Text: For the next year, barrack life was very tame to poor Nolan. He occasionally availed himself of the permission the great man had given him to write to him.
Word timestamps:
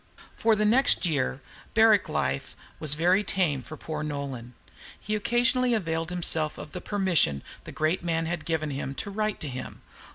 For 0.35 0.55
the 0.55 0.65
next 0.65 1.05
year, 1.05 1.43
barrack 1.75 2.09
life 2.09 2.57
was 2.79 2.95
very 2.95 3.23
tame 3.23 3.61
to 3.61 3.77
poor 3.77 4.01
Nolan. 4.01 4.55
He 4.99 5.13
occasionally 5.13 5.75
availed 5.75 6.09
himself 6.09 6.57
of 6.57 6.71
the 6.71 6.81
permission 6.81 7.43
the 7.65 7.71
great 7.71 8.03
man 8.03 8.25
had 8.25 8.43
given 8.43 8.71
him 8.71 8.95
to 8.95 9.11
write 9.11 9.39
to 9.41 9.47
him. 9.47 9.83